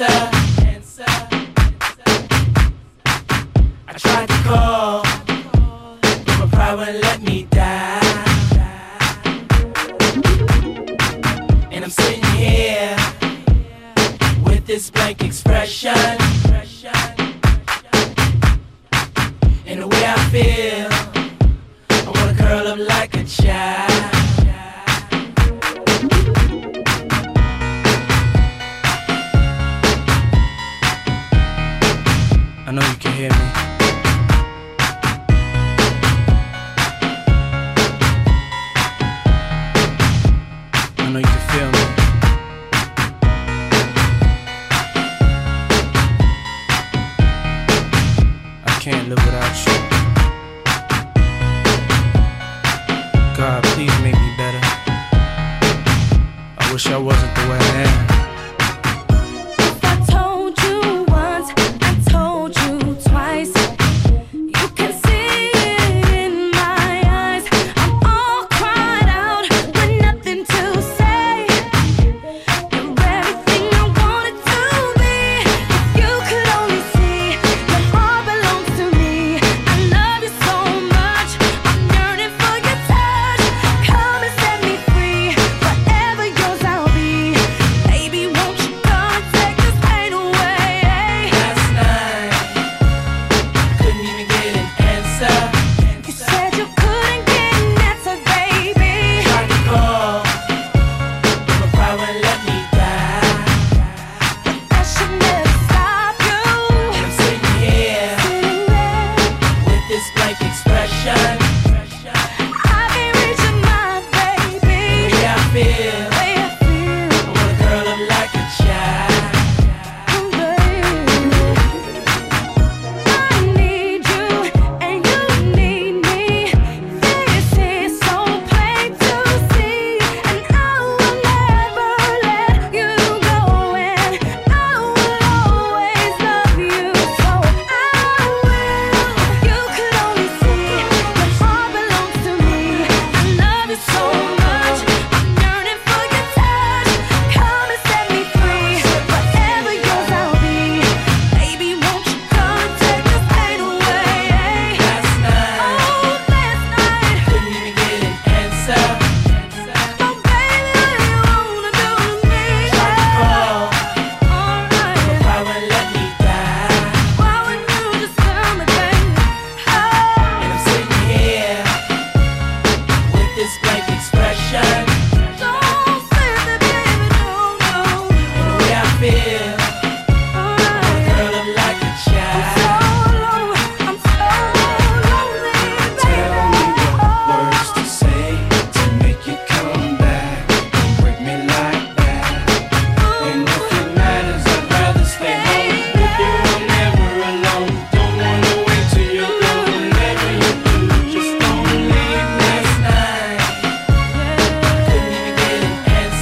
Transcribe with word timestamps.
answer. 0.00 0.33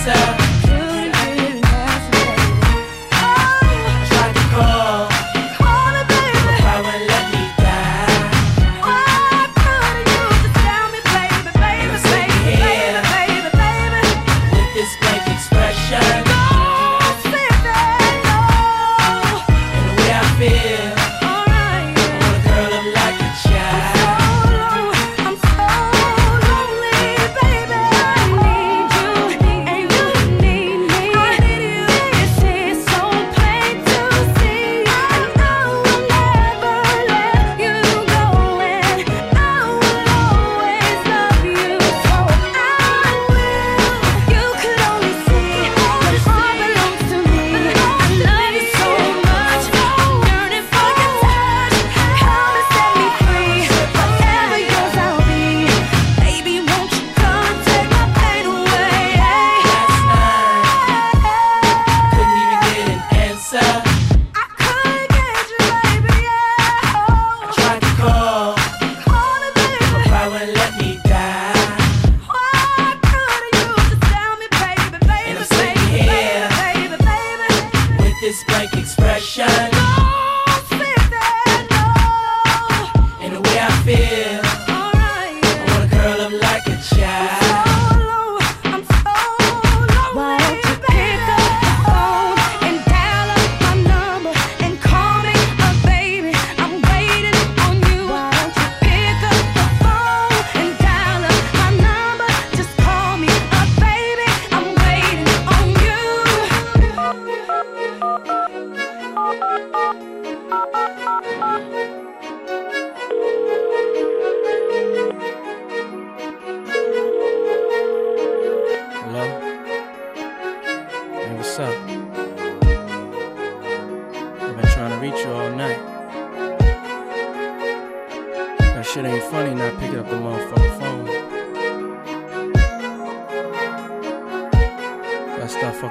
myself 0.04 0.31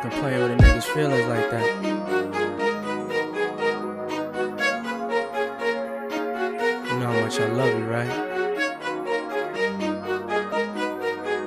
fucking 0.01 0.19
playing 0.19 0.41
with 0.41 0.51
a 0.51 0.55
nigga's 0.55 0.85
feelings 0.85 1.27
like 1.27 1.51
that. 1.51 1.83
You 6.87 6.99
know 6.99 7.11
how 7.11 7.21
much 7.21 7.39
I 7.39 7.47
love 7.47 7.77
you, 7.77 7.85
right? 7.85 8.09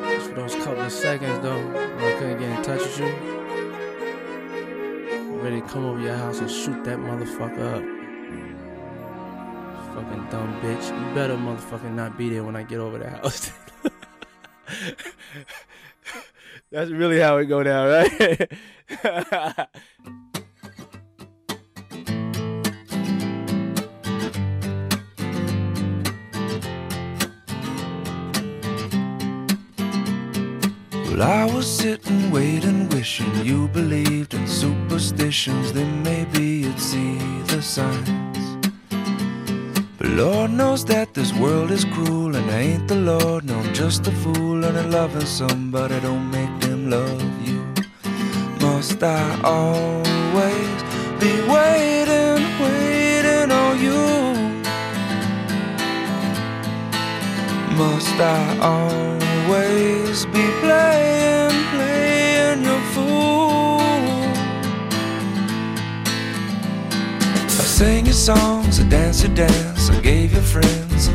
Just 0.09 0.29
for 0.29 0.35
those 0.35 0.55
couple 0.57 0.83
of 0.83 0.93
seconds 0.93 1.41
though, 1.41 1.59
when 1.59 2.05
I 2.05 2.19
couldn't 2.19 2.39
get 2.39 2.51
in 2.51 2.63
touch 2.63 2.81
with 2.81 2.99
you. 3.01 3.07
I'm 5.15 5.41
ready 5.41 5.61
to 5.61 5.67
come 5.67 5.87
over 5.87 6.01
your 6.01 6.17
house 6.17 6.41
and 6.41 6.51
shoot 6.51 6.85
that 6.85 6.99
motherfucker 6.99 7.59
up. 7.59 7.83
Fucking 9.95 10.27
dumb 10.31 10.61
bitch. 10.61 11.09
You 11.09 11.15
better 11.15 11.37
motherfucking 11.37 11.95
not 11.95 12.17
be 12.17 12.31
there 12.31 12.45
when 12.45 12.57
I 12.57 12.63
get 12.63 12.79
over 12.79 12.99
the 12.99 13.11
house. 13.11 13.51
That's 16.75 16.91
really 16.91 17.21
how 17.21 17.37
it 17.37 17.47
go 17.47 17.63
down, 17.63 17.87
right? 17.87 18.51
Well, 31.07 31.23
I 31.23 31.45
was 31.45 31.65
sitting, 31.65 32.33
waiting, 32.33 32.89
wishing 32.89 33.33
you 33.45 33.69
believed 33.69 34.35
in 34.35 34.49
superstitions. 34.49 35.73
Then 35.73 36.03
maybe 36.03 36.45
you'd 36.63 36.81
see 36.81 37.19
the 37.47 37.63
signs. 37.63 38.57
But 39.97 40.09
Lord 40.09 40.51
knows 40.51 40.85
that 40.87 41.15
this 41.15 41.33
world 41.35 41.71
is 41.71 41.85
cruel, 41.85 42.35
and 42.35 42.51
I 42.51 42.59
ain't 42.59 42.89
the 42.89 42.97
Lord. 42.97 43.45
No, 43.45 43.61
I'm 43.61 43.73
just 43.73 44.09
a 44.09 44.11
fool, 44.11 44.65
and 44.65 44.77
I'm 44.77 44.91
loving 44.91 45.25
somebody 45.25 46.01
don't 46.01 46.33
make 46.33 46.44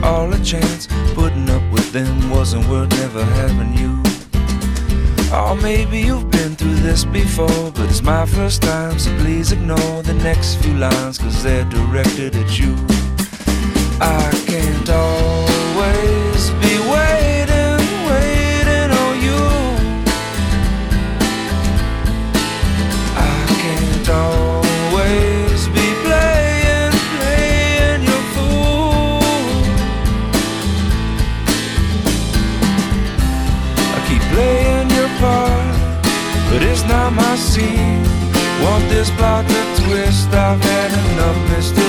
all 0.03 0.33
a 0.33 0.39
chance. 0.43 0.87
Putting 1.13 1.49
up 1.49 1.63
with 1.71 1.91
them 1.91 2.29
wasn't 2.29 2.67
worth 2.67 2.91
never 2.91 3.23
having 3.23 3.73
you. 3.73 4.01
Oh, 5.31 5.57
maybe 5.61 5.99
you've 5.99 6.31
been 6.31 6.55
through 6.55 6.75
this 6.75 7.05
before, 7.05 7.71
but 7.71 7.89
it's 7.89 8.01
my 8.01 8.25
first 8.25 8.61
time, 8.61 8.97
so 8.97 9.15
please 9.19 9.51
ignore 9.51 10.01
the 10.01 10.15
next 10.23 10.55
few 10.55 10.73
lines, 10.73 11.17
cause 11.19 11.43
they're 11.43 11.65
directed 11.65 12.35
at 12.35 12.59
you. 12.59 12.75
I 14.01 14.31
can't 14.47 14.89
always 14.89 15.48
scene. 37.59 38.03
Want 38.63 38.83
this 38.89 39.09
plot 39.11 39.47
to 39.47 39.61
twist? 39.83 40.29
I've 40.29 40.61
had 40.61 40.91
enough 41.11 41.37
mystery 41.49 41.88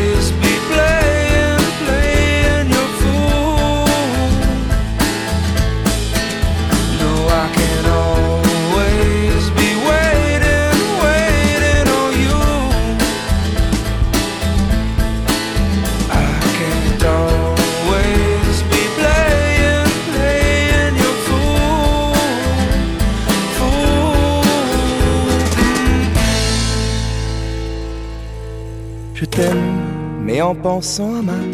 en 30.51 30.55
pensant 30.55 31.15
à 31.15 31.21
mal, 31.21 31.51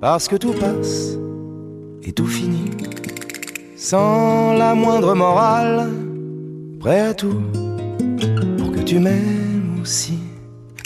parce 0.00 0.26
que 0.26 0.36
tout 0.36 0.54
passe 0.54 1.18
et 2.02 2.12
tout 2.12 2.26
finit, 2.26 2.70
sans 3.76 4.54
la 4.54 4.74
moindre 4.74 5.14
morale, 5.14 5.90
prêt 6.78 7.00
à 7.00 7.12
tout 7.12 7.42
pour 8.56 8.72
que 8.72 8.80
tu 8.80 8.98
m'aimes 8.98 9.80
aussi. 9.82 10.18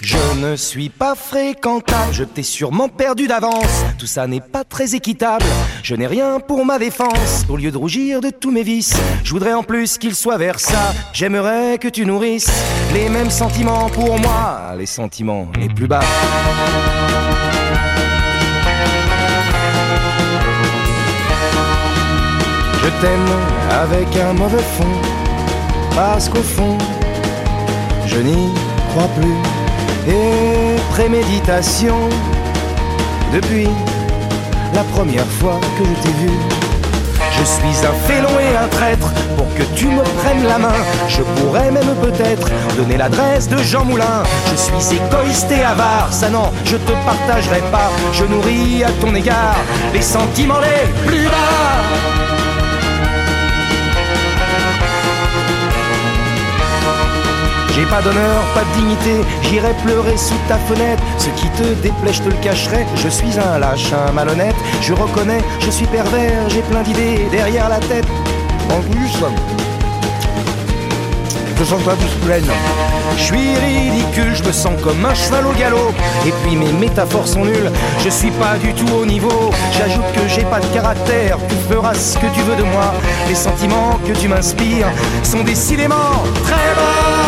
Je 0.04 0.18
ne 0.38 0.54
suis 0.54 0.90
pas 0.90 1.14
fréquentable, 1.14 2.12
je 2.12 2.24
t'ai 2.24 2.42
sûrement 2.42 2.90
perdu 2.90 3.26
d'avance. 3.26 3.84
Tout 3.98 4.06
ça 4.06 4.26
n'est 4.26 4.42
pas 4.42 4.62
très 4.62 4.94
équitable, 4.94 5.46
je 5.82 5.94
n'ai 5.94 6.06
rien 6.06 6.40
pour 6.40 6.66
ma 6.66 6.78
défense. 6.78 7.46
Au 7.48 7.56
lieu 7.56 7.70
de 7.70 7.78
rougir 7.78 8.20
de 8.20 8.28
tous 8.28 8.50
mes 8.50 8.62
vices, 8.62 8.92
je 9.24 9.30
voudrais 9.30 9.54
en 9.54 9.62
plus 9.62 9.96
qu'il 9.96 10.14
soit 10.14 10.36
vers 10.36 10.60
ça. 10.60 10.92
J'aimerais 11.14 11.78
que 11.78 11.88
tu 11.88 12.04
nourrisses 12.04 12.52
les 12.92 13.08
mêmes 13.08 13.30
sentiments 13.30 13.88
pour 13.88 14.18
moi, 14.18 14.74
les 14.76 14.84
sentiments 14.84 15.48
les 15.58 15.70
plus 15.70 15.86
bas. 15.86 16.00
Je 22.82 22.88
t'aime 23.00 23.28
avec 23.70 24.16
un 24.18 24.34
mauvais 24.34 24.62
fond, 24.76 25.00
parce 25.94 26.28
qu'au 26.28 26.42
fond, 26.42 26.76
je 28.06 28.18
n'y 28.18 28.52
crois 28.90 29.08
plus. 29.18 29.63
Et 30.06 30.76
préméditation, 30.90 31.96
depuis 33.32 33.68
la 34.74 34.82
première 34.84 35.26
fois 35.26 35.58
que 35.78 35.84
je 35.84 36.02
t'ai 36.02 36.14
vu, 36.18 36.30
Je 37.36 37.44
suis 37.44 37.86
un 37.86 37.92
félon 38.06 38.30
et 38.38 38.56
un 38.56 38.68
traître 38.68 39.12
pour 39.36 39.52
que 39.54 39.62
tu 39.74 39.86
me 39.86 40.02
prennes 40.02 40.44
la 40.46 40.58
main. 40.58 40.78
Je 41.08 41.22
pourrais 41.22 41.70
même 41.70 41.94
peut-être 42.00 42.48
donner 42.76 42.96
l'adresse 42.96 43.48
de 43.48 43.56
Jean 43.58 43.84
Moulin. 43.84 44.22
Je 44.50 44.56
suis 44.56 44.96
égoïste 44.96 45.50
et 45.50 45.62
avare, 45.62 46.12
ça 46.12 46.30
non, 46.30 46.50
je 46.64 46.76
te 46.76 46.92
partagerai 47.04 47.60
pas. 47.72 47.90
Je 48.12 48.24
nourris 48.24 48.84
à 48.84 48.90
ton 49.00 49.14
égard 49.14 49.56
les 49.92 50.02
sentiments 50.02 50.60
les 50.60 51.08
plus 51.08 51.24
bas. 51.24 52.23
J'ai 57.74 57.86
pas 57.86 58.00
d'honneur, 58.02 58.42
pas 58.54 58.62
de 58.62 58.80
dignité, 58.80 59.28
j'irai 59.42 59.74
pleurer 59.84 60.16
sous 60.16 60.38
ta 60.48 60.56
fenêtre. 60.58 61.02
Ce 61.18 61.28
qui 61.30 61.48
te 61.50 61.64
déplaît, 61.82 62.12
je 62.12 62.22
te 62.22 62.28
le 62.28 62.36
cacherai. 62.36 62.86
Je 62.94 63.08
suis 63.08 63.38
un 63.38 63.58
lâche, 63.58 63.92
un 63.92 64.12
malhonnête. 64.12 64.54
Je 64.80 64.92
reconnais, 64.92 65.40
je 65.60 65.70
suis 65.70 65.86
pervers, 65.86 66.48
j'ai 66.50 66.62
plein 66.62 66.82
d'idées 66.82 67.26
derrière 67.32 67.68
la 67.68 67.80
tête. 67.80 68.06
En 68.70 68.80
plus, 68.80 69.10
je 71.58 71.64
sens 71.64 71.82
pas 71.82 71.94
tous 71.94 72.26
pleine. 72.26 72.44
Je 73.16 73.22
suis 73.22 73.56
ridicule, 73.56 74.34
je 74.34 74.44
me 74.44 74.52
sens 74.52 74.74
comme 74.82 75.04
un 75.04 75.14
cheval 75.14 75.46
au 75.46 75.52
galop. 75.52 75.92
Et 76.26 76.32
puis 76.42 76.56
mes 76.56 76.72
métaphores 76.72 77.26
sont 77.26 77.44
nulles, 77.44 77.72
je 78.04 78.08
suis 78.08 78.30
pas 78.32 78.56
du 78.56 78.72
tout 78.74 78.92
au 78.92 79.06
niveau. 79.06 79.50
J'ajoute 79.72 80.04
que 80.14 80.28
j'ai 80.28 80.42
pas 80.42 80.60
de 80.60 80.66
caractère, 80.66 81.38
tu 81.48 81.56
feras 81.72 81.94
ce 81.94 82.18
que 82.18 82.26
tu 82.34 82.42
veux 82.42 82.56
de 82.56 82.64
moi. 82.64 82.92
Les 83.28 83.34
sentiments 83.34 83.98
que 84.06 84.12
tu 84.12 84.28
m'inspires 84.28 84.88
sont 85.22 85.42
décidément 85.42 86.22
très 86.44 86.74
bas. 86.76 87.23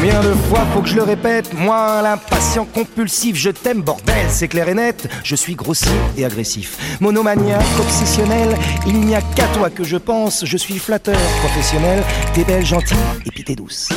Combien 0.00 0.22
de 0.22 0.32
fois 0.48 0.60
faut 0.72 0.80
que 0.80 0.88
je 0.88 0.96
le 0.96 1.02
répète? 1.02 1.52
Moi, 1.52 2.00
l'impatient 2.00 2.64
compulsif, 2.64 3.36
je 3.36 3.50
t'aime, 3.50 3.82
bordel, 3.82 4.30
c'est 4.30 4.48
clair 4.48 4.66
et 4.70 4.72
net. 4.72 5.06
Je 5.22 5.36
suis 5.36 5.54
grossier 5.54 5.92
et 6.16 6.24
agressif. 6.24 6.96
Monomaniaque, 7.00 7.60
obsessionnel, 7.78 8.56
il 8.86 8.98
n'y 8.98 9.14
a 9.14 9.20
qu'à 9.20 9.46
toi 9.48 9.68
que 9.68 9.84
je 9.84 9.98
pense. 9.98 10.46
Je 10.46 10.56
suis 10.56 10.78
flatteur, 10.78 11.20
professionnel, 11.40 12.02
t'es 12.32 12.44
belle, 12.44 12.64
gentille 12.64 12.96
et 13.26 13.30
puis 13.30 13.44
douce. 13.54 13.90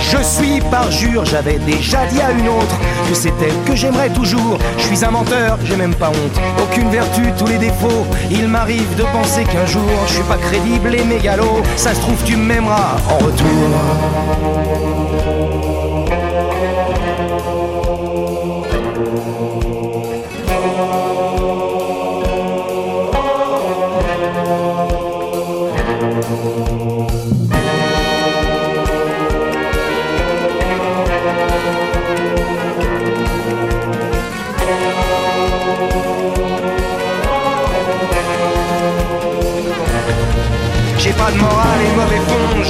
Je 0.00 0.22
suis 0.22 0.60
parjure, 0.70 1.24
j'avais 1.24 1.58
déjà 1.58 2.06
dit 2.06 2.20
à 2.20 2.30
une 2.32 2.48
autre 2.48 2.76
que 3.08 3.14
c'est 3.14 3.32
elle 3.40 3.54
que 3.66 3.76
j'aimerais 3.76 4.10
toujours. 4.10 4.58
Je 4.78 4.82
suis 4.84 5.04
un 5.04 5.10
menteur, 5.10 5.58
j'ai 5.64 5.76
même 5.76 5.94
pas 5.94 6.10
honte. 6.10 6.40
Aucune 6.62 6.90
vertu, 6.90 7.22
tous 7.38 7.46
les 7.46 7.58
défauts. 7.58 8.06
Il 8.30 8.48
m'arrive 8.48 8.94
de 8.96 9.04
penser 9.04 9.44
qu'un 9.44 9.66
jour 9.66 9.82
je 10.06 10.14
suis 10.14 10.22
pas 10.24 10.38
crédible 10.38 10.94
et 10.94 11.04
mégalo. 11.04 11.62
Ça 11.76 11.94
se 11.94 12.00
trouve, 12.00 12.22
tu 12.24 12.36
m'aimeras 12.36 12.96
en 13.08 13.18
retour. 13.18 15.01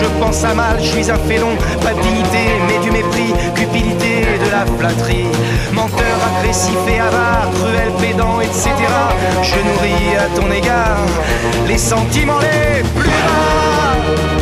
Je 0.03 0.09
pense 0.21 0.45
à 0.45 0.55
mal, 0.55 0.77
je 0.81 0.89
suis 0.89 1.11
un 1.11 1.19
félon, 1.29 1.55
pas 1.83 1.95
de 1.95 2.01
dignité, 2.01 2.45
mais 2.67 2.79
du 2.85 2.91
mépris, 2.91 3.33
cupidité, 3.55 4.23
de 4.45 4.51
la 4.51 4.65
flatterie, 4.79 5.27
menteur 5.73 6.17
agressif 6.39 6.79
et 6.89 7.01
avare, 7.01 7.51
cruel, 7.55 7.91
pédant, 8.01 8.41
etc. 8.41 8.71
Je 9.43 9.57
nourris 9.69 10.17
à 10.17 10.27
ton 10.39 10.51
égard 10.51 10.99
les 11.69 11.79
sentiments 11.79 12.41
les 12.41 12.83
plus 12.99 13.09
bas. 13.09 14.42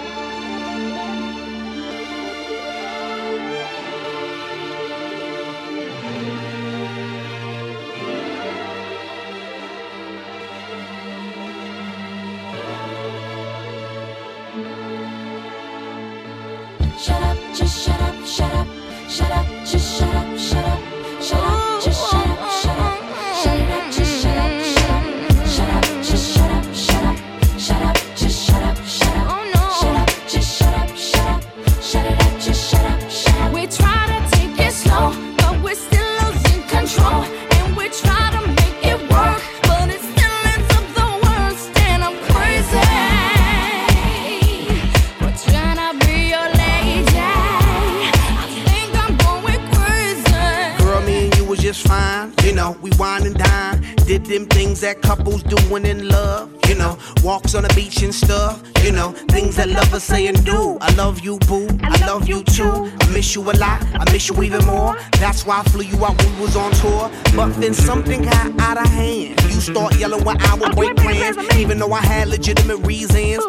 miss 64.21 64.29
you 64.29 64.43
even 64.43 64.65
more. 64.65 64.95
That's 65.13 65.45
why 65.45 65.59
I 65.59 65.63
flew 65.63 65.83
you 65.83 66.05
out 66.05 66.21
when 66.21 66.35
we 66.35 66.41
was 66.41 66.55
on 66.55 66.71
tour. 66.73 67.11
But 67.35 67.49
then 67.59 67.73
something 67.73 68.23
got 68.23 68.59
out 68.59 68.77
of 68.77 68.87
hand. 68.87 69.41
You 69.43 69.61
start 69.61 69.97
yelling 69.97 70.23
when 70.23 70.37
I 70.41 70.55
would 70.55 70.75
break 70.75 70.95
plans, 70.95 71.37
even 71.55 71.79
though 71.79 71.93
I 71.93 72.01
had 72.01 72.27
legitimate 72.27 72.77
reasons. 72.77 73.43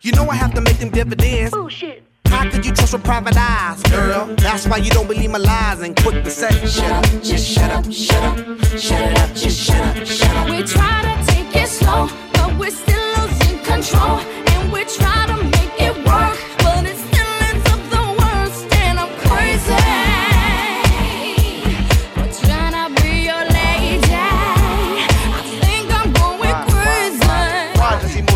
You 0.00 0.12
know 0.12 0.28
I 0.28 0.34
have 0.34 0.54
to 0.54 0.60
make 0.60 0.78
them 0.78 0.90
dividends. 0.90 1.54
How 2.26 2.50
could 2.50 2.64
you 2.64 2.72
trust 2.72 2.92
with 2.92 3.04
private 3.04 3.36
eyes, 3.36 3.82
girl? 3.84 4.26
That's 4.36 4.66
why 4.66 4.78
you 4.78 4.90
don't 4.90 5.08
believe 5.08 5.30
my 5.30 5.38
lies 5.38 5.80
and 5.80 5.96
quick 5.96 6.24
to 6.24 6.30
say, 6.30 6.50
shut 6.66 6.90
up, 6.92 7.04
just 7.22 7.46
shut 7.46 7.70
up, 7.70 7.90
shut 7.90 8.22
up, 8.22 8.36
shut 8.78 9.00
it 9.00 9.18
up, 9.18 9.34
just 9.34 9.58
shut 9.58 9.80
up, 9.80 10.06
shut 10.06 10.36
up. 10.36 10.50
We 10.50 10.62
try 10.62 11.02
to 11.02 11.32
take 11.32 11.56
it 11.56 11.68
slow, 11.68 12.08
but 12.34 12.58
we're 12.58 12.70
still 12.70 13.14
losing 13.16 13.58
control. 13.64 14.47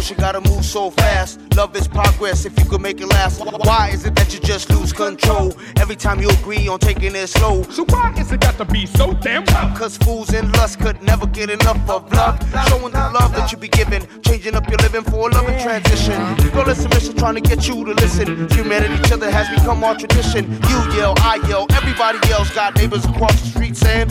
Emotion 0.03 0.17
gotta 0.17 0.41
move 0.51 0.65
so 0.65 0.91
fast? 0.91 1.39
Love 1.55 1.77
is 1.77 1.87
progress 1.87 2.45
if 2.45 2.59
you 2.59 2.65
could 2.65 2.81
make 2.81 3.01
it 3.01 3.07
last. 3.07 3.39
Why 3.39 3.91
is 3.93 4.05
it 4.05 4.17
that 4.17 4.35
you 4.35 4.41
just 4.41 4.69
lose 4.69 4.93
control 4.93 5.55
every 5.77 5.95
time 5.95 6.21
you 6.21 6.29
agree 6.29 6.67
on 6.67 6.81
taking 6.81 7.15
it 7.15 7.29
slow? 7.29 7.63
So 7.71 7.85
why 7.85 8.13
is 8.19 8.33
it 8.33 8.41
got 8.41 8.57
to 8.59 8.65
be 8.65 8.85
so 8.85 9.13
damn 9.13 9.45
tough? 9.45 9.79
Cause 9.79 9.97
fools 9.99 10.35
in 10.35 10.51
lust 10.53 10.81
could 10.81 11.01
never 11.05 11.29
get 11.29 11.51
enough 11.51 11.89
of 11.89 12.13
love. 12.13 12.37
Showing 12.69 12.93
the 12.93 13.11
love 13.15 13.33
that 13.37 13.53
you 13.53 13.59
be 13.59 13.69
giving, 13.69 14.05
changing 14.23 14.57
up 14.57 14.69
your 14.69 14.79
living 14.79 15.05
for 15.05 15.31
a 15.31 15.33
loving 15.33 15.61
transition. 15.61 16.19
Girl, 16.51 16.69
it's 16.69 16.85
a 16.85 16.89
mission 16.89 17.15
trying 17.15 17.37
to 17.37 17.41
get 17.41 17.69
you 17.69 17.85
to 17.85 17.95
listen. 17.95 18.49
Humanity, 18.51 18.95
each 18.95 19.13
other 19.13 19.31
has 19.31 19.49
become 19.57 19.85
our 19.85 19.95
tradition. 19.95 20.51
You 20.51 20.79
yell, 20.99 21.15
I 21.19 21.39
yell, 21.49 21.69
everybody 21.71 22.19
else 22.33 22.53
got 22.53 22.75
neighbors 22.75 23.05
across 23.05 23.41
the 23.41 23.47
street 23.51 23.77
saying, 23.77 24.11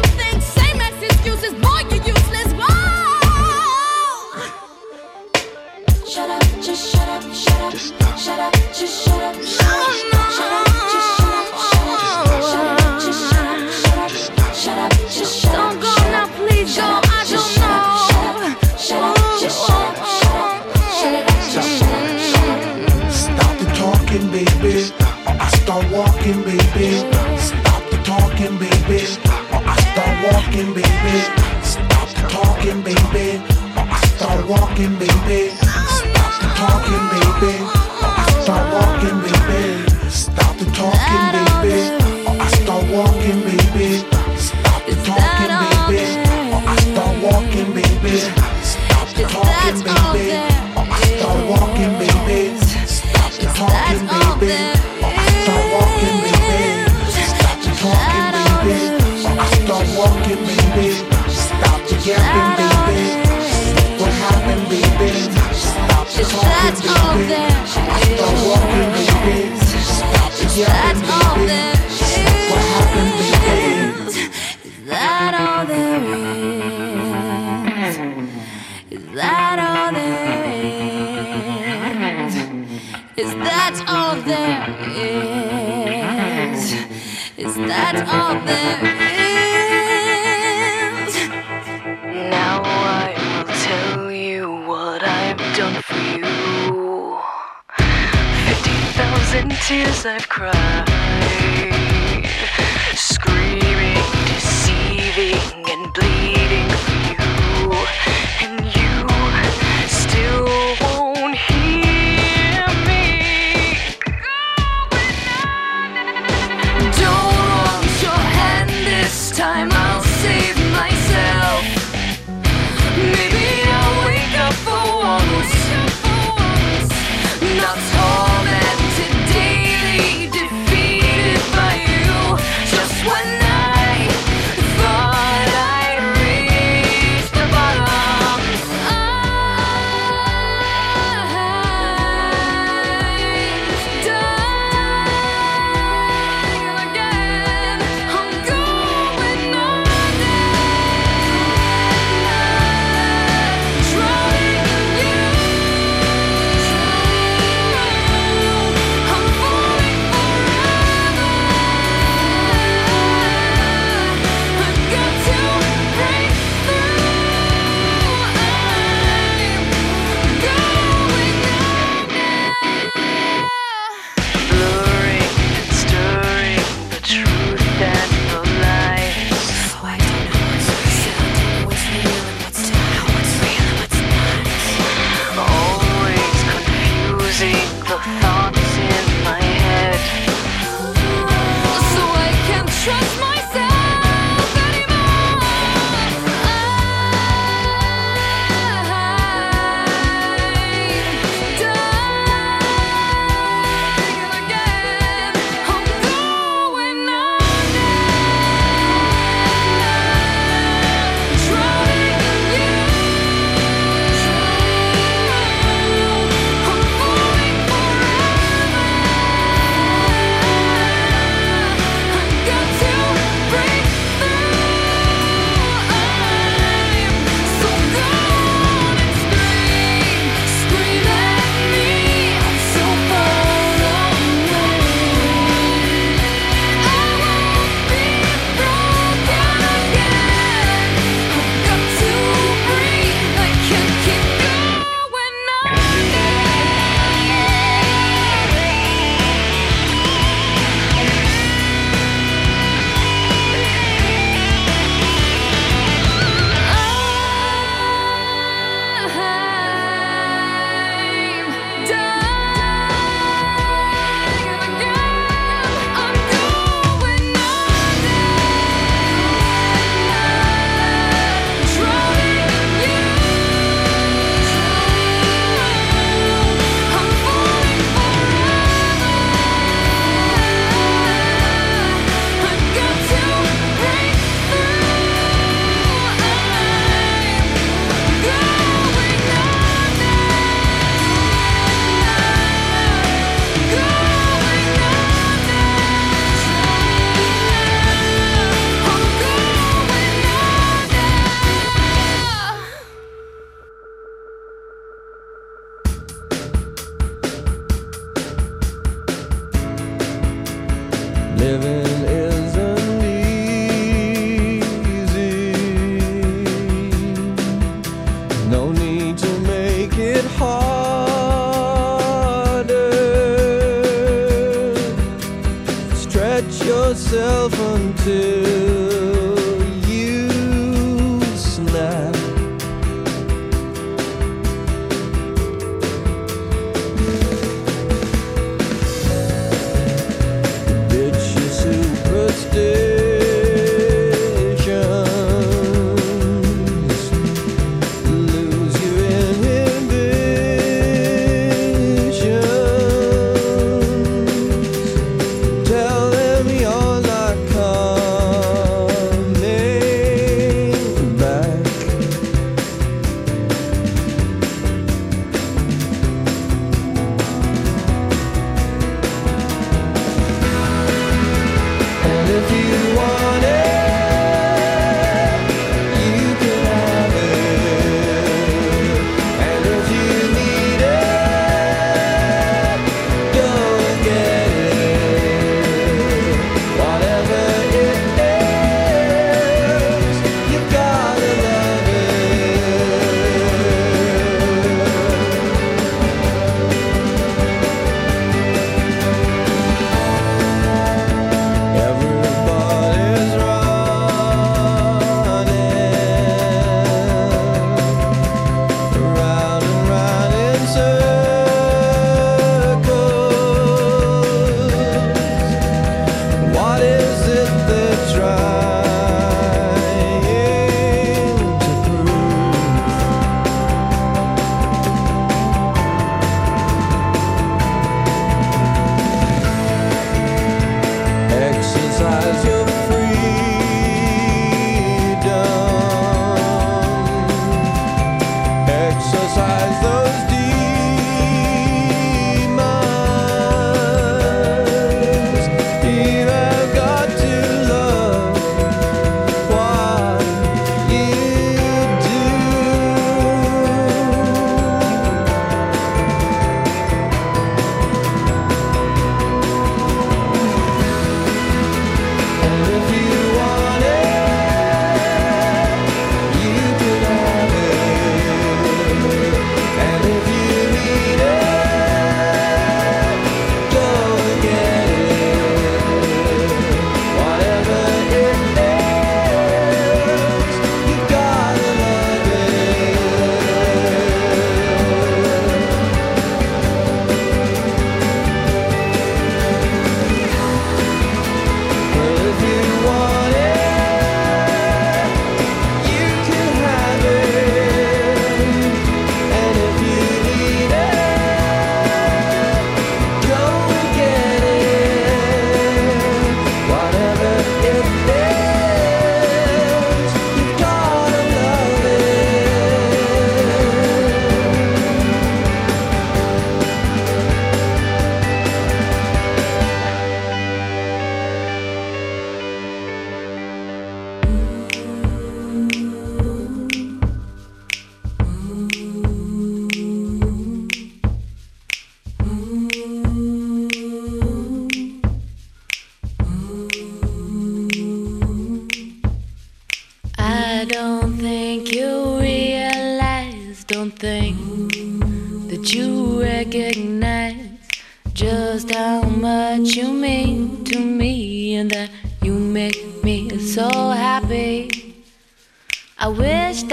excuses. 1.21 1.53
Boy, 1.61 1.81
you 1.91 2.01
useless. 2.03 2.53
Whoa! 2.57 2.69
Shut 6.05 6.29
up, 6.29 6.43
just 6.61 6.91
shut 6.91 7.09
up, 7.09 7.21
shut 7.33 7.61
up. 7.61 7.77
Shut 8.17 8.39
up, 8.39 8.53
just 8.73 9.05
shut 9.05 9.21
up, 9.21 9.35
shut 9.43 9.61
up. 9.61 9.91
Shut 9.93 10.13
up, 10.13 10.29
just 10.29 10.40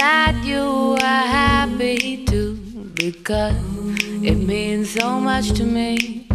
that 0.09 0.37
you 0.43 0.97
are 1.13 1.27
happy 1.43 2.25
too, 2.25 2.55
because 2.95 3.61
it 4.31 4.39
means 4.53 4.89
so 4.99 5.21
much 5.21 5.47
to 5.59 5.65
me. 5.65 6.27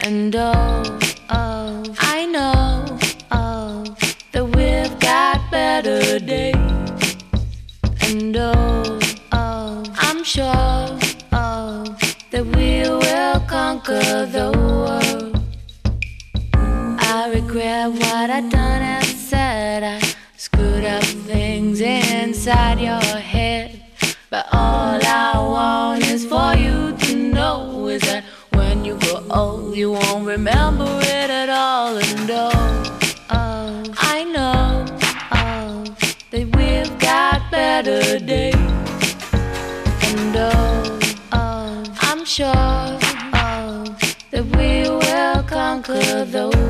And 0.00 0.34
oh, 0.34 0.82
oh, 1.28 1.94
I 2.14 2.18
know, 2.34 2.64
oh, 3.30 3.84
that 4.32 4.46
we've 4.56 4.96
got 5.08 5.36
better 5.50 6.18
days. 6.20 6.56
And 8.06 8.34
oh, 8.34 8.98
oh, 9.32 9.84
I'm 10.06 10.24
sure, 10.24 10.88
oh, 11.42 11.84
that 12.30 12.44
we 12.56 12.70
will 13.02 13.40
conquer 13.56 14.08
the 14.36 14.48
world. 14.64 15.34
I 16.54 17.30
regret 17.34 17.90
what 17.90 18.30
I've 18.30 18.50
done. 18.50 19.01
inside 22.44 22.80
your 22.80 23.20
head. 23.20 23.80
But 24.28 24.48
all 24.50 24.98
I 25.00 25.32
want 25.36 26.04
is 26.08 26.26
for 26.26 26.56
you 26.56 26.96
to 26.96 27.14
know 27.16 27.86
is 27.86 28.02
that 28.02 28.24
when 28.54 28.84
you 28.84 28.98
grow 28.98 29.24
old, 29.30 29.76
you 29.76 29.92
won't 29.92 30.26
remember 30.26 30.90
it 31.02 31.30
at 31.30 31.48
all. 31.48 31.96
And 31.96 32.30
oh, 32.32 33.12
oh 33.30 33.84
I 33.96 34.24
know 34.24 34.84
oh, 35.30 35.84
that 36.32 36.56
we've 36.56 36.98
got 36.98 37.48
better 37.52 38.18
days. 38.18 38.56
And 40.10 40.34
oh, 40.34 40.98
oh 41.30 41.84
I'm 42.00 42.24
sure 42.24 42.98
oh, 43.46 43.84
that 44.32 44.44
we 44.56 44.90
will 44.90 45.44
conquer 45.44 46.24
those. 46.24 46.61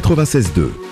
96.2. 0.00 0.91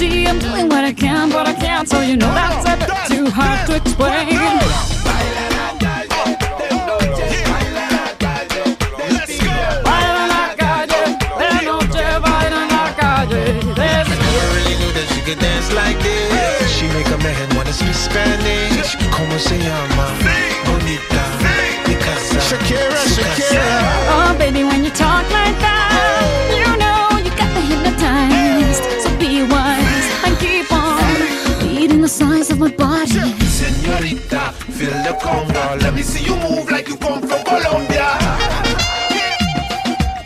See, 0.00 0.26
I'm 0.26 0.38
doing 0.38 0.70
what 0.70 0.82
I 0.82 0.94
can, 0.94 1.28
but 1.28 1.46
I 1.46 1.52
can't, 1.52 1.86
so 1.86 2.00
you 2.00 2.16
know 2.16 2.32
that's 2.32 2.64
a 2.64 2.74
bit 2.78 2.88
too 3.12 3.30
hard 3.30 3.66
to 3.66 3.76
explain. 3.76 4.28
Dance 15.38 15.72
like 15.74 15.96
this. 16.02 16.70
She 16.72 16.88
make 16.88 17.06
a 17.06 17.18
man 17.18 17.54
wanna 17.54 17.72
Spanish. 17.72 18.96
Como 19.12 19.38
se 19.38 19.58
llama? 19.58 20.08
Bonita. 20.66 21.22
Picasa. 21.84 22.40
Shakira, 22.40 23.00
Shakira. 23.14 23.89
Signs 32.20 32.50
of 32.50 32.58
my 32.58 32.70
body. 32.70 33.20
Senorita, 33.58 34.52
feel 34.76 34.96
the 35.06 35.14
conga. 35.22 35.80
Let 35.82 35.94
me 35.94 36.02
see 36.02 36.24
you 36.28 36.36
move 36.36 36.70
like 36.70 36.86
you 36.88 36.96
come 36.96 37.22
from 37.28 37.42
Colombia. 37.44 38.08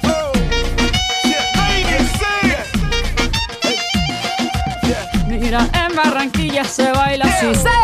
Oh, 0.05 0.33
Mira, 5.29 5.69
en 5.73 5.95
Barranquilla 5.95 6.65
se 6.65 6.91
baila 6.93 7.27
así. 7.27 7.84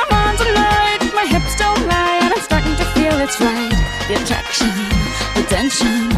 starting 3.11 3.17
feel 3.17 3.19
it's 3.19 3.39
right. 3.41 3.71
The 4.07 4.15
attraction, 4.21 4.69
the 5.35 5.43
tension. 5.49 6.09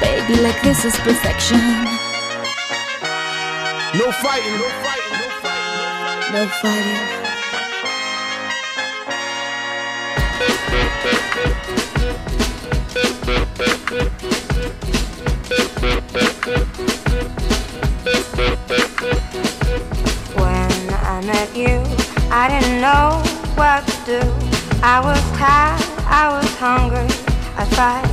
Baby, 0.00 0.40
like 0.42 0.60
this 0.62 0.84
is 0.84 0.96
perfection. 1.00 1.58
No 3.98 4.10
fighting, 4.12 4.52
no 4.58 4.68
fighting, 4.82 5.18
no 5.20 5.28
fighting. 5.42 6.32
No 6.32 6.46
fighting. 6.60 7.24
When 20.34 20.94
I 20.94 21.20
met 21.24 21.56
you, 21.56 21.82
I 22.30 22.48
didn't 22.48 22.80
know 22.80 23.22
what 23.54 23.86
to 23.86 23.94
do. 24.04 24.20
I 24.82 25.00
was 25.00 25.22
tired, 25.38 25.93
I 26.06 26.28
was 26.28 26.48
hungry, 26.56 27.08
I 27.56 27.64
fight. 27.76 28.08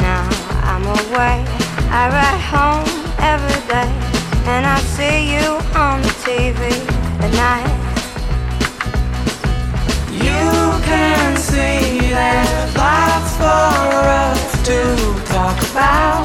Now 0.00 0.28
I'm 0.70 0.84
away, 0.84 1.44
I 1.90 2.08
ride 2.16 2.42
home 2.54 2.88
every 3.18 3.60
day, 3.68 3.90
and 4.46 4.66
I 4.66 4.78
see 4.96 5.34
you 5.34 5.48
on 5.78 6.02
the 6.02 6.14
TV 6.24 6.60
at 7.24 7.32
night. 7.46 7.84
You 10.12 10.46
can 10.84 11.36
see 11.36 11.98
there's 12.10 12.76
lots 12.76 13.36
for 13.36 14.00
us 14.24 14.64
to 14.68 14.78
talk 15.32 15.58
about. 15.70 16.24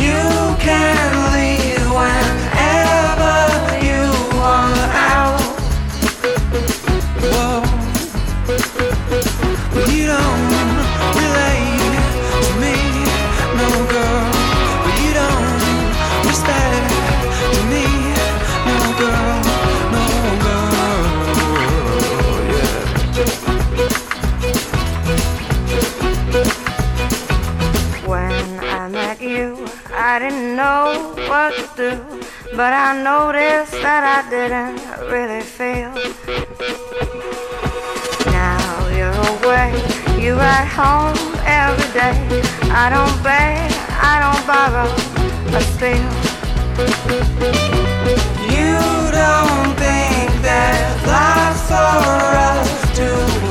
You 0.00 0.56
can 0.58 1.19
But 32.60 32.74
I 32.74 33.02
noticed 33.02 33.72
that 33.80 34.04
I 34.04 34.20
didn't 34.28 34.84
really 35.10 35.40
feel. 35.40 35.94
Now 38.30 38.86
you're 38.92 39.16
away, 39.32 39.72
you're 40.22 40.38
at 40.38 40.68
home 40.68 41.16
every 41.46 41.90
day. 41.96 42.20
I 42.68 42.90
don't 42.92 43.16
beg, 43.24 43.72
I 43.96 44.20
don't 44.20 44.44
borrow, 44.44 44.92
but 45.50 45.64
steal. 45.72 46.12
You 48.52 48.76
don't 49.08 49.72
think 49.80 50.28
that 50.44 51.00
life's 51.08 51.64
for 51.64 52.20
us 52.44 52.68
to 52.98 53.08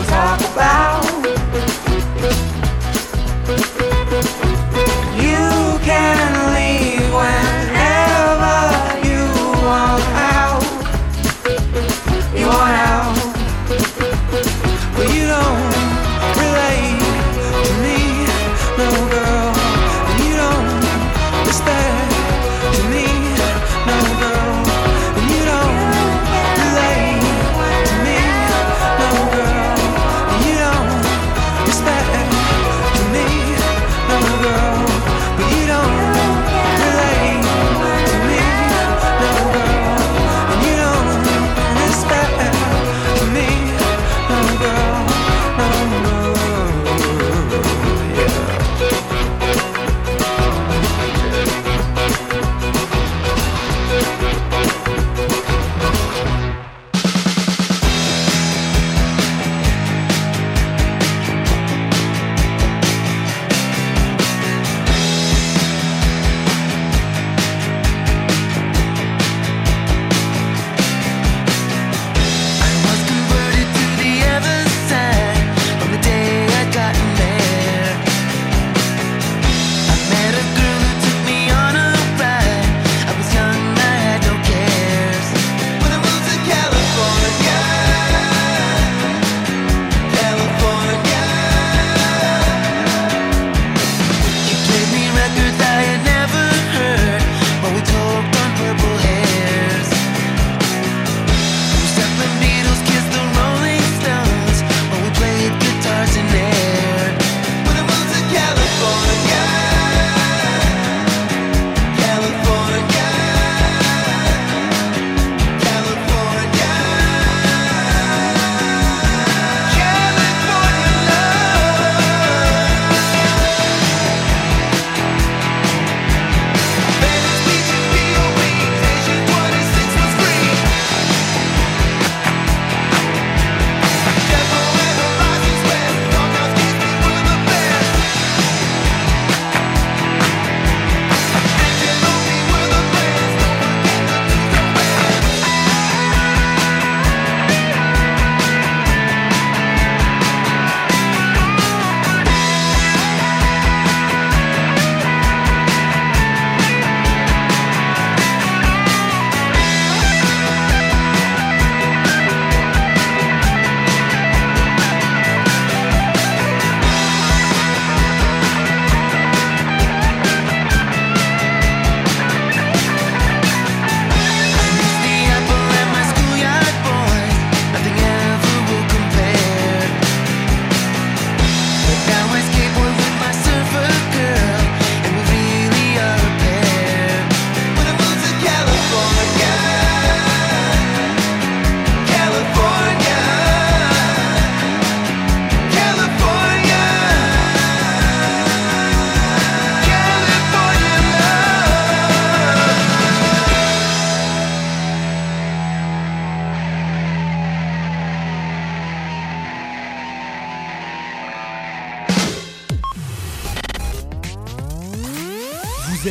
talk 0.08 0.40
about. 0.54 0.99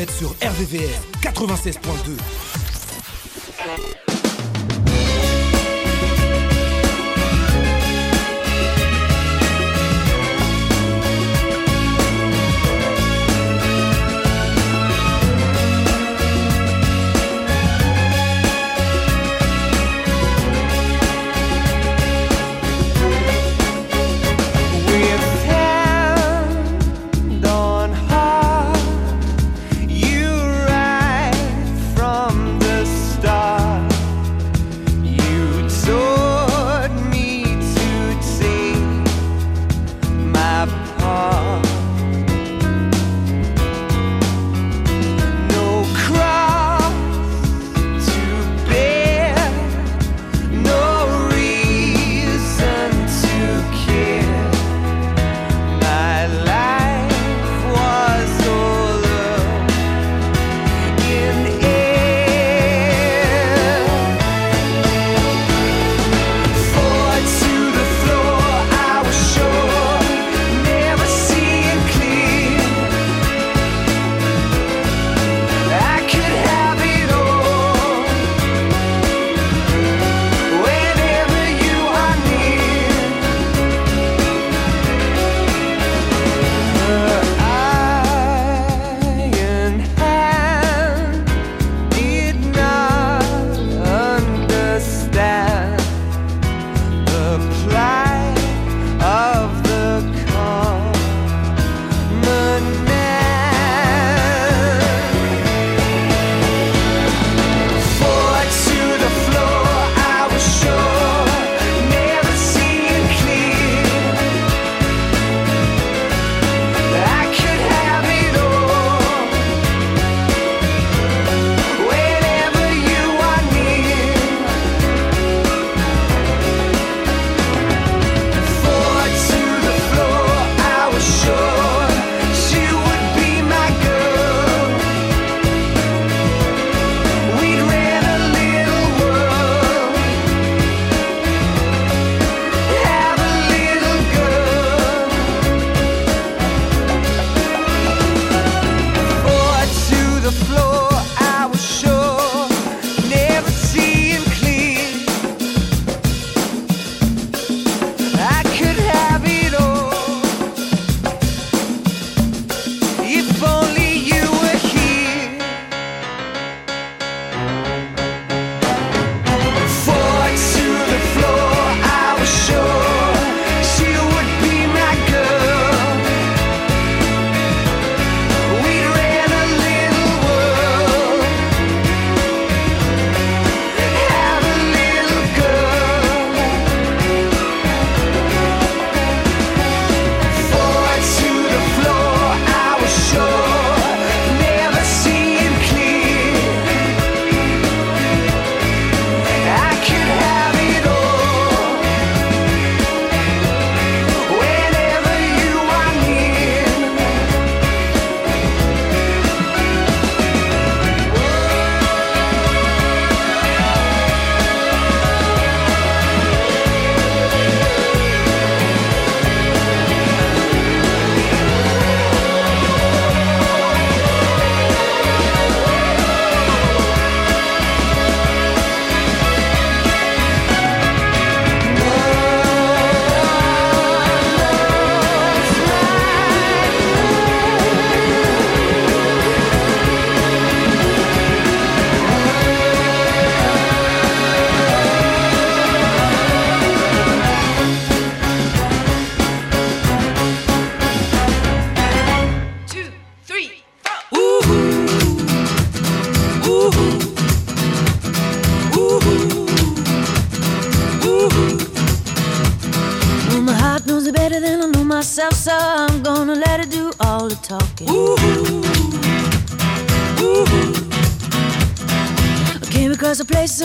sur 0.07 0.31
RVVR 0.41 1.01
96.2. 1.23 2.68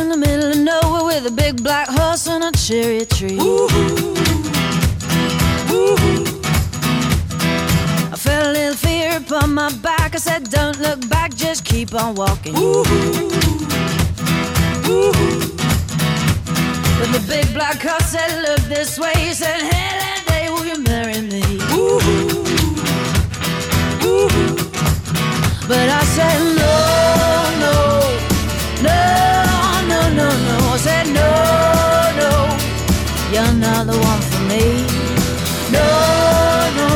in 0.04 0.10
the 0.10 0.18
middle 0.18 0.52
of 0.52 0.58
nowhere 0.58 1.06
with 1.06 1.26
a 1.26 1.32
big 1.32 1.64
black 1.64 1.88
horse 1.88 2.28
and 2.28 2.44
a 2.44 2.52
cherry 2.52 3.06
tree. 3.06 3.40
Ooh-hoo. 3.40 4.12
Ooh-hoo. 5.80 6.24
I 8.12 8.18
felt 8.18 8.48
a 8.48 8.52
little 8.52 8.76
fear 8.76 9.18
upon 9.18 9.54
my 9.54 9.72
back. 9.78 10.14
I 10.16 10.18
said, 10.18 10.50
Don't 10.50 10.78
look 10.80 11.00
back, 11.10 11.34
just 11.36 11.64
keep 11.64 11.94
on 11.94 12.16
walking. 12.16 12.56
Ooh-hoo. 12.58 13.30
But 17.00 17.10
the 17.16 17.24
big 17.28 17.48
black 17.54 17.80
horse 17.82 18.10
said, 18.16 18.32
Look 18.42 18.62
this 18.76 19.00
way. 19.00 19.14
He 19.18 19.34
said, 19.34 19.62
Hey, 19.62 19.92
that 20.02 20.24
day, 20.28 20.50
will 20.50 20.66
you 20.66 20.80
marry 20.84 21.22
me? 21.22 21.44
Ooh-hoo. 21.80 22.44
Ooh-hoo. 24.10 24.56
But 25.68 25.88
I 25.90 26.04
said, 26.16 26.63
the 33.94 34.00
one 34.00 34.22
for 34.32 34.42
me. 34.52 34.64
No, 35.78 35.88
no, 36.80 36.90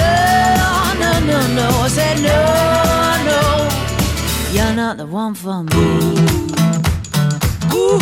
no, 0.00 0.10
no, 1.02 1.10
no, 1.30 1.38
no. 1.58 1.66
I 1.84 1.88
said 1.88 2.16
no, 2.28 2.40
no, 3.30 3.40
you're 4.54 4.74
not 4.74 4.96
the 4.96 5.06
one 5.06 5.34
for 5.34 5.62
me. 5.62 5.86
Ooh. 7.74 8.00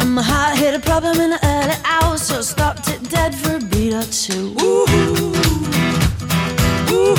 And 0.00 0.14
my 0.14 0.22
heart 0.22 0.58
hit 0.58 0.74
a 0.74 0.80
problem 0.80 1.20
in 1.20 1.30
the 1.30 1.40
early 1.54 1.78
hours, 1.84 2.22
so 2.22 2.38
I 2.38 2.42
stopped 2.42 2.88
it 2.88 3.00
dead 3.10 3.34
for 3.34 3.56
a 3.56 3.60
beat 3.60 3.94
or 3.94 4.06
two. 4.22 4.54
Ooh. 4.60 4.86
Ooh. 6.92 7.16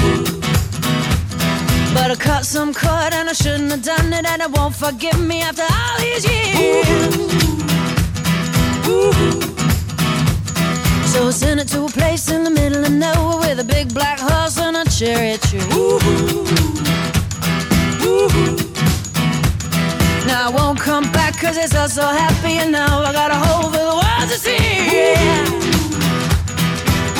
But 1.94 2.12
I 2.12 2.16
cut 2.18 2.46
some 2.46 2.74
cord 2.74 3.14
and 3.14 3.30
I 3.30 3.34
shouldn't 3.34 3.72
have 3.72 3.84
done 3.84 4.14
it, 4.14 4.26
and 4.26 4.42
it 4.42 4.52
won't 4.52 4.76
forgive 4.76 5.20
me 5.20 5.42
after 5.42 5.64
all 5.64 5.98
these 6.00 6.26
years. 6.26 7.18
Ooh. 7.18 7.49
So 11.12 11.28
I 11.28 11.32
sent 11.32 11.60
it 11.60 11.68
to 11.70 11.86
a 11.86 11.88
place 11.90 12.32
in 12.32 12.44
the 12.44 12.50
middle 12.50 12.84
of 12.84 12.92
nowhere 12.92 13.38
with 13.38 13.60
a 13.60 13.64
big 13.64 13.94
black 13.94 14.20
horse 14.20 14.58
and 14.58 14.78
a 14.78 14.86
cherry 14.90 15.38
tree. 15.38 15.60
Ooh. 15.74 16.00
Ooh. 18.08 18.30
Now 20.26 20.48
I 20.48 20.52
won't 20.56 20.80
come 20.80 21.12
back 21.12 21.38
cause 21.40 21.58
it's 21.58 21.76
all 21.76 21.88
so 21.88 22.02
happy 22.02 22.54
and 22.62 22.72
now 22.72 23.04
I 23.04 23.12
got 23.12 23.32
a 23.32 23.36
hole 23.36 23.70
for 23.70 23.78
the 23.78 23.96
world 24.02 24.30
to 24.32 24.38
see. 24.46 24.58
Yeah. 24.58 25.46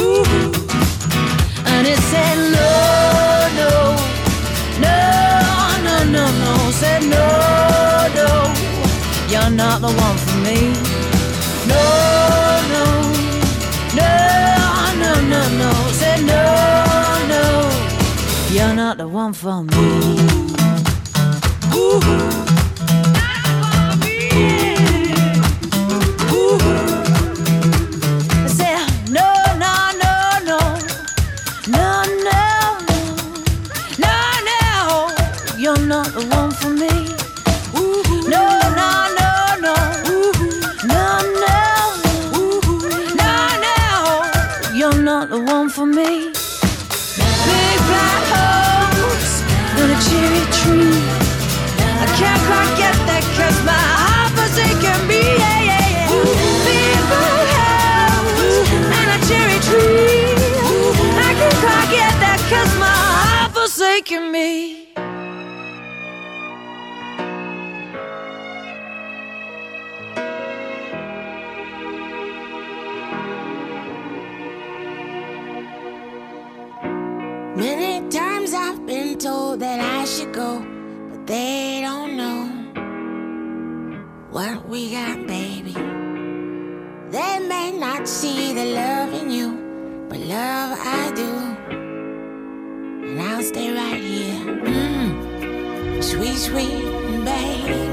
Ooh. 0.02 0.26
And 1.72 1.86
it 1.86 2.00
said 2.12 2.38
no, 2.58 2.72
no, 3.62 3.72
no, 4.86 4.98
no, 5.86 5.96
no, 6.16 6.26
no. 6.44 6.72
Said 6.72 7.02
no, 7.04 7.26
no, 8.20 8.30
you're 9.30 9.52
not 9.52 9.82
the 9.82 9.92
one 9.92 10.18
for 10.18 10.38
me. 10.48 10.89
No, 11.72 11.84
no, 12.74 12.86
no, 14.00 14.12
no, 15.04 15.12
no, 15.34 15.42
no. 15.62 15.72
No, 16.22 16.44
no, 17.28 17.44
you're 18.52 18.76
not 18.76 18.98
the 18.98 19.08
one 19.08 19.34
for 19.34 19.64
me. 19.64 19.76
Ooh. 21.76 22.00
I 26.42 26.79
forsaken 64.00 64.32
me. 64.32 64.88
Many 77.56 78.10
times 78.10 78.54
I've 78.54 78.86
been 78.86 79.18
told 79.18 79.60
that 79.60 79.80
I 79.80 80.06
should 80.06 80.34
go, 80.34 80.66
but 81.10 81.28
they 81.28 81.82
don't 81.82 82.16
know 82.16 82.46
what 84.32 84.68
we 84.70 84.92
got, 84.92 85.28
baby. 85.28 85.74
They 87.12 87.40
may 87.40 87.72
not 87.72 88.08
see 88.08 88.54
the 88.54 88.66
love 88.66 89.14
in 89.14 89.32
you, 89.32 90.08
but 90.08 90.20
love 90.20 90.79
sweet, 96.50 97.26
babe. 97.26 97.89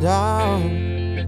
Down, 0.00 1.26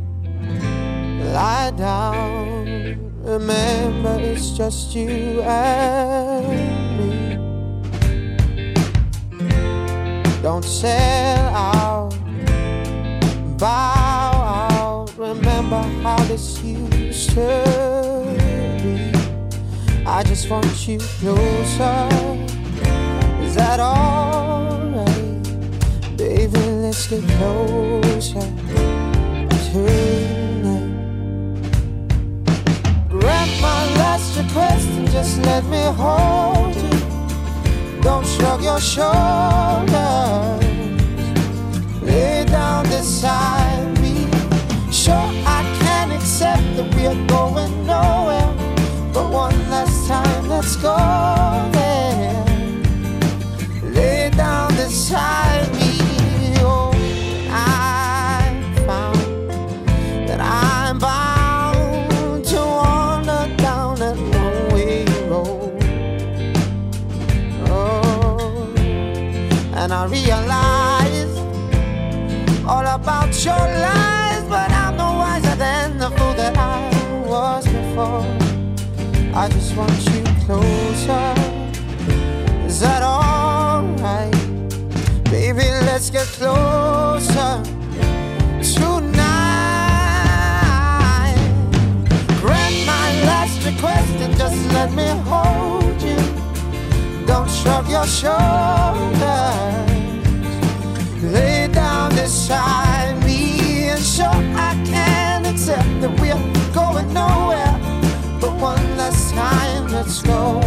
lie 1.32 1.72
down. 1.76 3.12
Remember, 3.22 4.16
it's 4.20 4.50
just 4.50 4.94
you 4.94 5.42
and 5.42 6.98
me. 6.98 7.36
Don't 10.42 10.64
sell 10.64 11.54
out, 11.54 12.14
bow 13.58 14.32
out. 14.70 15.12
Remember 15.16 15.82
how 16.02 16.18
this 16.24 16.62
used 16.62 17.30
to 17.30 17.62
be. 18.82 19.12
I 20.06 20.22
just 20.22 20.48
want 20.48 20.88
you 20.88 20.98
closer. 20.98 22.08
Is 23.42 23.54
that 23.54 23.80
alright? 23.80 24.29
Get 26.90 27.22
closer 27.38 28.40
tonight. 28.40 29.46
Grant 33.08 33.52
my 33.62 33.82
last 33.94 34.36
request 34.36 34.88
and 34.98 35.08
just 35.12 35.38
let 35.42 35.64
me 35.66 35.82
hold 35.96 36.74
you. 36.74 38.02
Don't 38.02 38.26
shrug 38.26 38.64
your 38.64 38.80
shoulders. 38.80 39.94
Lay 42.02 42.44
down 42.46 42.84
beside 42.86 43.96
me. 44.00 44.26
Sure, 44.90 45.30
I 45.46 45.62
can 45.78 46.10
accept 46.10 46.64
that 46.74 46.92
we're 46.96 47.14
going 47.28 47.86
nowhere. 47.86 48.52
But 49.14 49.30
one 49.30 49.70
last 49.70 50.08
time, 50.08 50.48
let's 50.48 50.74
go 50.74 50.96
there. 51.70 52.44
Lay 53.94 54.30
down 54.30 54.74
beside 54.74 55.72
me. 55.74 55.79
I 70.00 70.06
realize 70.06 71.36
all 72.66 72.86
about 72.86 73.44
your 73.44 73.52
lies, 73.54 74.42
but 74.48 74.72
I'm 74.72 74.96
no 74.96 75.12
wiser 75.18 75.54
than 75.56 75.98
the 75.98 76.08
fool 76.12 76.32
that 76.40 76.56
I 76.56 76.88
was 77.28 77.66
before. 77.66 78.24
I 79.34 79.50
just 79.50 79.76
want 79.76 79.92
you 80.10 80.22
closer. 80.46 81.34
Is 82.64 82.80
that 82.80 83.02
alright? 83.02 84.32
Baby, 85.24 85.68
let's 85.84 86.08
get 86.08 86.28
closer 86.28 87.62
tonight. 88.74 89.36
Grant 92.40 92.86
my 92.86 93.08
last 93.28 93.62
request 93.66 94.14
and 94.24 94.34
just 94.38 94.56
let 94.72 94.92
me 94.94 95.08
hold 95.28 96.00
you. 96.00 96.16
Don't 97.26 97.50
shrug 97.50 97.86
your 97.90 98.06
shoulders. 98.06 99.19
Oh. 110.12 110.60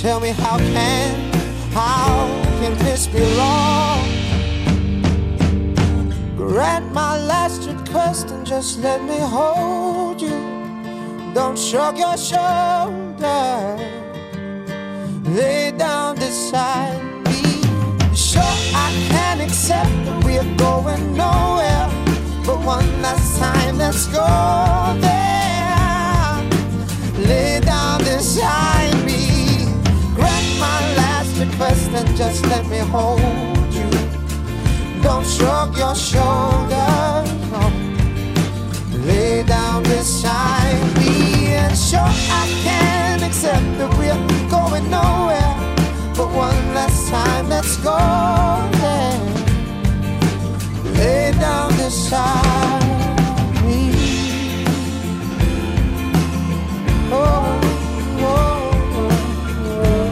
Tell 0.00 0.20
me 0.20 0.30
how 0.30 0.58
can, 0.58 1.32
how 1.72 2.26
can 2.60 2.76
this 2.78 3.06
be 3.06 3.20
wrong? 3.36 4.08
Grant 6.36 6.92
my 6.92 7.18
last 7.18 7.68
request 7.68 8.30
and 8.30 8.46
just 8.46 8.80
let 8.80 9.02
me 9.04 9.18
hold 9.18 10.20
you. 10.20 10.38
Don't 11.34 11.58
shrug 11.58 11.98
your 11.98 12.16
shoulders. 12.16 13.20
Lay 15.24 15.72
down 15.76 16.16
beside 16.16 17.07
accept 19.58 19.90
that 20.06 20.22
we're 20.22 20.56
going 20.56 21.16
nowhere. 21.16 21.88
But 22.46 22.58
one 22.64 22.88
last 23.02 23.40
time, 23.40 23.76
let's 23.76 24.06
go 24.06 24.24
there. 25.00 26.36
Lay 27.26 27.58
down 27.58 27.98
beside 27.98 28.94
me. 29.04 29.66
Grant 30.14 30.48
my 30.60 30.80
last 31.00 31.32
request 31.40 31.90
and 31.90 32.08
just 32.16 32.46
let 32.46 32.64
me 32.68 32.78
hold 32.94 33.18
you. 33.74 33.90
Don't 35.02 35.26
shrug 35.26 35.76
your 35.76 35.96
shoulders. 35.96 37.28
No. 37.50 37.64
Lay 39.08 39.42
down 39.42 39.82
beside 39.82 40.80
me. 40.98 41.54
And 41.62 41.76
sure, 41.76 42.12
I 42.42 42.44
can 42.62 43.24
accept 43.24 43.66
that 43.78 43.90
we're 43.98 44.22
going 44.48 44.88
nowhere. 44.88 45.54
But 46.16 46.28
one 46.46 46.62
last 46.78 47.10
time, 47.10 47.48
let's 47.48 47.76
go 47.78 47.98
there. 48.78 49.37
Lay 50.98 51.30
down 51.32 51.70
beside 51.76 52.82
me. 53.64 53.92
Oh, 57.12 57.60
oh, 58.20 58.72
oh. 59.64 60.08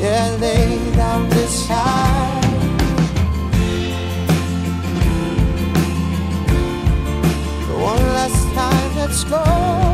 Yeah, 0.00 0.36
lay 0.40 0.90
down 0.96 1.28
beside 1.30 2.44
One 7.80 8.04
last 8.16 8.54
time, 8.54 8.96
let's 8.96 9.24
go 9.24 9.93